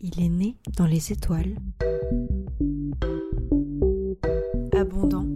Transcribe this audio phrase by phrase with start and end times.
[0.00, 1.56] Il est né dans les étoiles.
[4.72, 5.26] Abondant,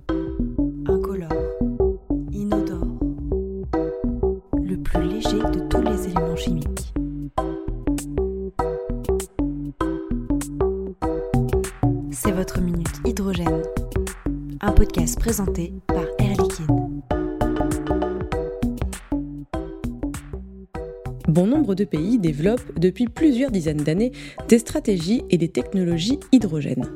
[0.87, 1.33] incolore,
[2.31, 3.01] inodore.
[4.63, 6.95] Le plus léger de tous les éléments chimiques.
[12.13, 13.63] C'est votre minute hydrogène.
[14.61, 16.05] Un podcast présenté par
[21.33, 24.13] Bon nombre de pays développent depuis plusieurs dizaines d'années
[24.49, 26.91] des stratégies et des technologies hydrogènes.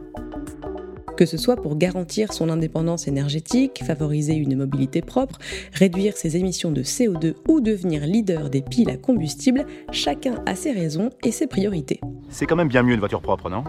[1.17, 5.39] Que ce soit pour garantir son indépendance énergétique, favoriser une mobilité propre,
[5.73, 10.73] réduire ses émissions de CO2 ou devenir leader des piles à combustible, chacun a ses
[10.73, 12.01] raisons et ses priorités.
[12.29, 13.65] C'est quand même bien mieux une voiture propre, non?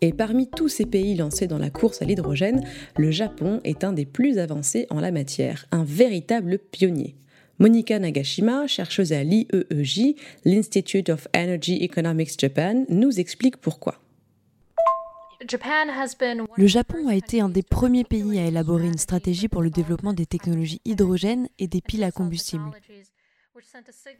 [0.00, 2.64] Et parmi tous ces pays lancés dans la course à l'hydrogène,
[2.96, 7.14] le Japon est un des plus avancés en la matière, un véritable pionnier.
[7.58, 14.00] Monika Nagashima, chercheuse à l'IEEJ, l'Institute of Energy Economics Japan, nous explique pourquoi.
[16.56, 20.12] Le Japon a été un des premiers pays à élaborer une stratégie pour le développement
[20.12, 22.70] des technologies hydrogène et des piles à combustible,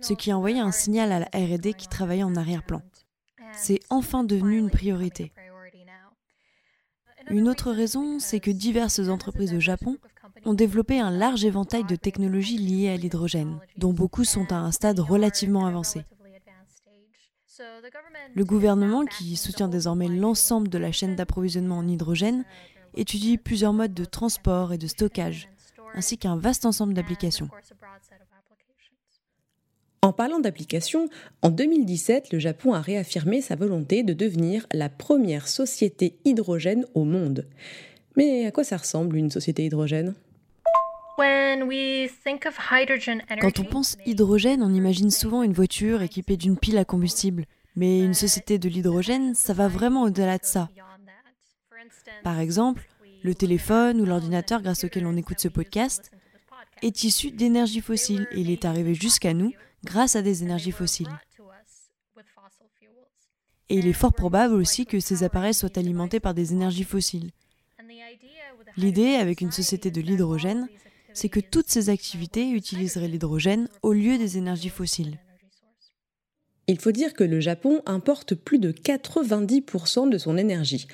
[0.01, 2.83] ce qui a envoyé un signal à la RD qui travaillait en arrière-plan.
[3.53, 5.33] C'est enfin devenu une priorité.
[7.31, 9.99] Une autre raison, c'est que diverses entreprises au Japon
[10.45, 14.73] ont développé un large éventail de technologies liées à l'hydrogène, dont beaucoup sont à un
[14.73, 16.05] stade relativement avancé.
[18.35, 22.45] Le gouvernement, qui soutient désormais l'ensemble de la chaîne d'approvisionnement en hydrogène,
[22.95, 25.49] étudie plusieurs modes de transport et de stockage,
[25.95, 27.49] ainsi qu'un vaste ensemble d'applications.
[30.05, 31.09] En parlant d'applications,
[31.43, 37.05] en 2017, le Japon a réaffirmé sa volonté de devenir la première société hydrogène au
[37.05, 37.47] monde.
[38.17, 40.15] Mais à quoi ça ressemble une société hydrogène?
[43.41, 47.45] Quand on pense hydrogène, on imagine souvent une voiture équipée d'une pile à combustible.
[47.75, 50.69] Mais une société de l'hydrogène, ça va vraiment au-delà de ça.
[52.23, 52.87] Par exemple,
[53.23, 56.11] le téléphone ou l'ordinateur grâce auquel on écoute ce podcast
[56.83, 59.53] est issu d'énergie fossile et il est arrivé jusqu'à nous
[59.85, 61.09] grâce à des énergies fossiles.
[63.69, 67.31] Et il est fort probable aussi que ces appareils soient alimentés par des énergies fossiles.
[68.77, 70.69] L'idée avec une société de l'hydrogène,
[71.15, 75.19] c'est que toutes ces activités utiliseraient l'hydrogène au lieu des énergies fossiles.
[76.69, 80.87] Il faut dire que le Japon importe plus de 90% de son énergie.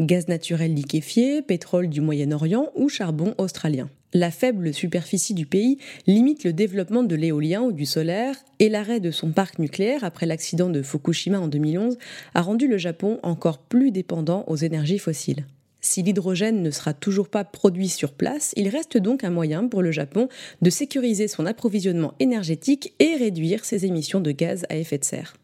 [0.00, 3.88] Gaz naturel liquéfié, pétrole du Moyen-Orient ou charbon australien.
[4.14, 9.00] La faible superficie du pays limite le développement de l'éolien ou du solaire et l'arrêt
[9.00, 11.96] de son parc nucléaire après l'accident de Fukushima en 2011
[12.34, 15.46] a rendu le Japon encore plus dépendant aux énergies fossiles.
[15.84, 19.82] Si l'hydrogène ne sera toujours pas produit sur place, il reste donc un moyen pour
[19.82, 20.28] le Japon
[20.62, 25.34] de sécuriser son approvisionnement énergétique et réduire ses émissions de gaz à effet de serre.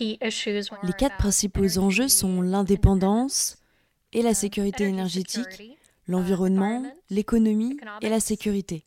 [0.00, 3.58] Les quatre principaux enjeux sont l'indépendance
[4.12, 5.76] et la sécurité énergétique,
[6.06, 8.84] l'environnement, l'économie et la sécurité.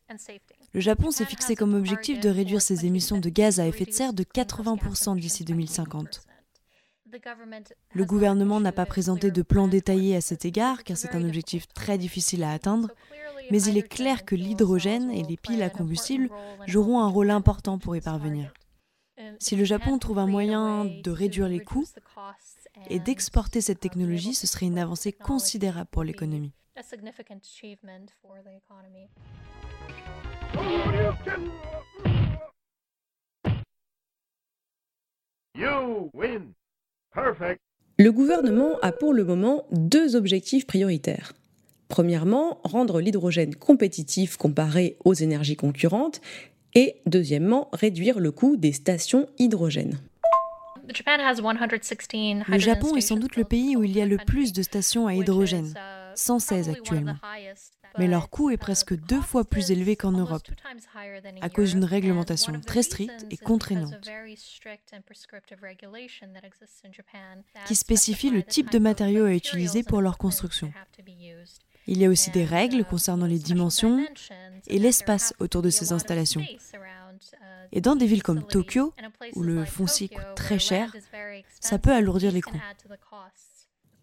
[0.72, 3.92] Le Japon s'est fixé comme objectif de réduire ses émissions de gaz à effet de
[3.92, 6.22] serre de 80% d'ici 2050.
[7.94, 11.66] Le gouvernement n'a pas présenté de plan détaillé à cet égard, car c'est un objectif
[11.68, 12.90] très difficile à atteindre,
[13.50, 16.30] mais il est clair que l'hydrogène et les piles à combustible
[16.66, 18.52] joueront un rôle important pour y parvenir.
[19.38, 21.86] Si le Japon trouve un moyen de réduire les coûts
[22.88, 26.52] et d'exporter cette technologie, ce serait une avancée considérable pour l'économie.
[35.54, 36.54] You win.
[37.14, 37.60] Perfect.
[37.98, 41.34] Le gouvernement a pour le moment deux objectifs prioritaires.
[41.88, 46.20] Premièrement, rendre l'hydrogène compétitif comparé aux énergies concurrentes
[46.74, 49.98] et deuxièmement, réduire le coût des stations hydrogène.
[52.48, 55.06] Le Japon est sans doute le pays où il y a le plus de stations
[55.06, 55.74] à hydrogène,
[56.20, 57.16] 116 actuellement.
[57.98, 60.48] Mais leur coût est presque deux fois plus élevé qu'en Europe,
[61.40, 64.08] à cause d'une réglementation très stricte et contraignante,
[67.66, 70.72] qui spécifie le type de matériaux à utiliser pour leur construction.
[71.86, 74.04] Il y a aussi des règles concernant les dimensions
[74.68, 76.44] et l'espace autour de ces installations.
[77.72, 78.92] Et dans des villes comme Tokyo,
[79.34, 80.94] où le foncier coûte très cher,
[81.60, 82.60] ça peut alourdir les coûts.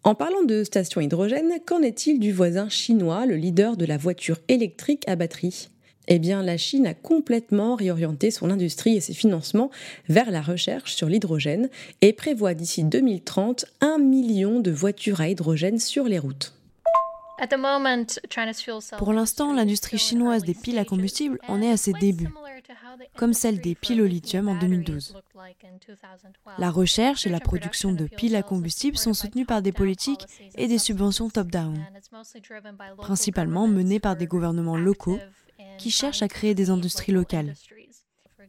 [0.08, 4.38] En parlant de stations hydrogène, qu'en est-il du voisin chinois, le leader de la voiture
[4.48, 5.68] électrique à batterie?
[6.06, 9.70] Eh bien, la Chine a complètement réorienté son industrie et ses financements
[10.08, 11.68] vers la recherche sur l'hydrogène
[12.00, 16.54] et prévoit d'ici 2030 un million de voitures à hydrogène sur les routes.
[18.96, 22.30] Pour l'instant, l'industrie chinoise des piles à combustible en est à ses débuts,
[23.16, 25.16] comme celle des piles au lithium en 2012.
[26.58, 30.66] La recherche et la production de piles à combustible sont soutenues par des politiques et
[30.66, 31.84] des subventions top-down,
[32.96, 35.18] principalement menées par des gouvernements locaux
[35.78, 37.54] qui cherchent à créer des industries locales.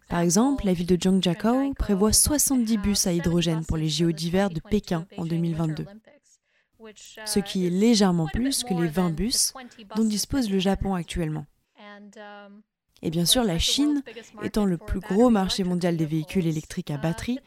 [0.07, 4.49] Par exemple, la ville de Zhangjiakou prévoit 70 bus à hydrogène pour les JO d'hiver
[4.49, 5.85] de Pékin en 2022
[7.25, 9.53] ce qui est légèrement plus que les 20 bus
[9.95, 11.45] dont dispose le Japon actuellement.
[13.01, 14.03] Et bien sûr, la Chine,
[14.43, 17.39] étant le plus gros marché mondial des véhicules électriques à batterie,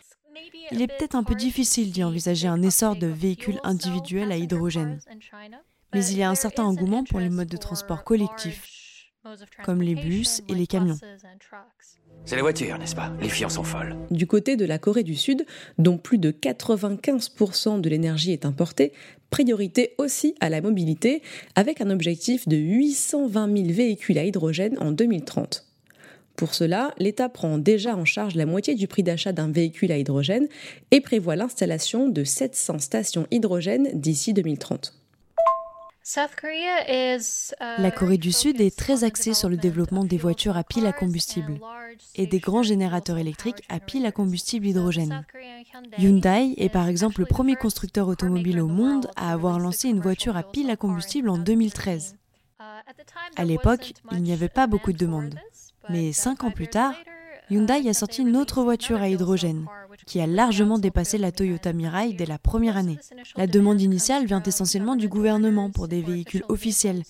[0.70, 5.00] il est peut-être un peu difficile d'y envisager un essor de véhicules individuels à hydrogène.
[5.92, 8.81] Mais il y a un certain engouement pour les modes de transport collectifs,
[9.64, 10.98] comme les bus et les camions.
[12.24, 13.12] C'est les voitures, n'est-ce pas?
[13.20, 13.96] Les filles en sont folles.
[14.10, 15.44] Du côté de la Corée du Sud,
[15.78, 18.92] dont plus de 95% de l'énergie est importée,
[19.30, 21.22] priorité aussi à la mobilité,
[21.56, 25.66] avec un objectif de 820 000 véhicules à hydrogène en 2030.
[26.36, 29.98] Pour cela, l'État prend déjà en charge la moitié du prix d'achat d'un véhicule à
[29.98, 30.48] hydrogène
[30.90, 35.01] et prévoit l'installation de 700 stations hydrogène d'ici 2030.
[37.78, 40.92] La Corée du Sud est très axée sur le développement des voitures à pile à
[40.92, 41.60] combustible
[42.14, 45.24] et des grands générateurs électriques à pile à combustible hydrogène.
[45.98, 50.36] Hyundai est par exemple le premier constructeur automobile au monde à avoir lancé une voiture
[50.36, 52.16] à pile à combustible en 2013.
[53.36, 55.34] À l'époque, il n'y avait pas beaucoup de demandes.
[55.88, 56.94] Mais cinq ans plus tard,
[57.50, 59.66] Hyundai a sorti une autre voiture à hydrogène,
[60.06, 62.98] qui a largement dépassé la Toyota Mirai dès la première année.
[63.36, 67.02] La demande initiale vient essentiellement du gouvernement pour des véhicules officiels,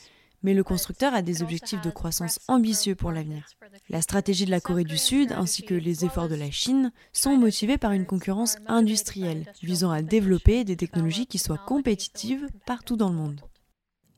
[0.42, 3.46] mais le constructeur a des objectifs de croissance ambitieux pour l'avenir.
[3.88, 7.36] La stratégie de la Corée du Sud ainsi que les efforts de la Chine sont
[7.36, 13.08] motivés par une concurrence industrielle visant à développer des technologies qui soient compétitives partout dans
[13.08, 13.40] le monde.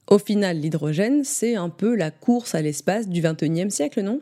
[0.07, 4.21] Au final, l'hydrogène, c'est un peu la course à l'espace du XXIe siècle, non?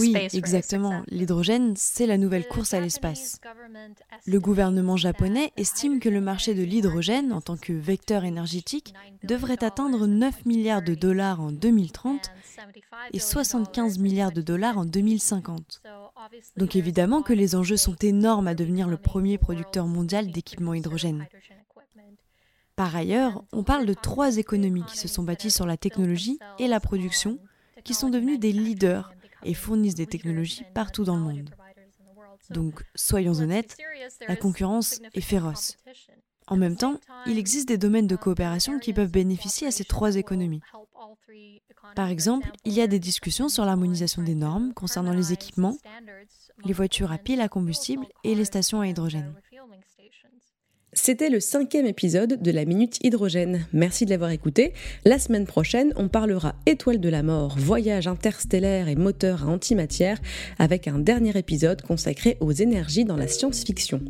[0.00, 1.02] Oui, exactement.
[1.08, 3.40] L'hydrogène, c'est la nouvelle course à l'espace.
[4.26, 9.64] Le gouvernement japonais estime que le marché de l'hydrogène en tant que vecteur énergétique devrait
[9.64, 12.30] atteindre 9 milliards de dollars en 2030
[13.12, 15.82] et 75 milliards de dollars en 2050.
[16.56, 21.26] Donc évidemment que les enjeux sont énormes à devenir le premier producteur mondial d'équipements hydrogène.
[22.76, 26.68] Par ailleurs, on parle de trois économies qui se sont bâties sur la technologie et
[26.68, 27.38] la production
[27.84, 29.12] qui sont devenus des leaders
[29.44, 31.50] et fournissent des technologies partout dans le monde.
[32.50, 33.76] Donc, soyons honnêtes,
[34.28, 35.76] la concurrence est féroce.
[36.48, 40.16] En même temps, il existe des domaines de coopération qui peuvent bénéficier à ces trois
[40.16, 40.60] économies.
[41.94, 45.76] Par exemple, il y a des discussions sur l'harmonisation des normes concernant les équipements,
[46.64, 49.34] les voitures à pile à combustible et les stations à hydrogène.
[50.94, 53.66] C'était le cinquième épisode de la Minute Hydrogène.
[53.72, 54.74] Merci de l'avoir écouté.
[55.06, 60.18] La semaine prochaine, on parlera étoile de la mort, voyage interstellaire et moteur à antimatière
[60.58, 64.02] avec un dernier épisode consacré aux énergies dans la science-fiction.